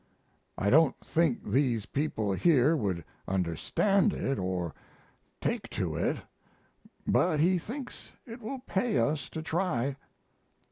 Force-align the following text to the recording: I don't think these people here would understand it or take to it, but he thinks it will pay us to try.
I 0.57 0.71
don't 0.71 0.95
think 1.05 1.43
these 1.43 1.85
people 1.85 2.33
here 2.33 2.75
would 2.75 3.05
understand 3.27 4.13
it 4.13 4.39
or 4.39 4.73
take 5.39 5.69
to 5.69 5.95
it, 5.95 6.17
but 7.05 7.39
he 7.39 7.59
thinks 7.59 8.11
it 8.25 8.41
will 8.41 8.61
pay 8.61 8.97
us 8.97 9.29
to 9.29 9.43
try. 9.43 9.95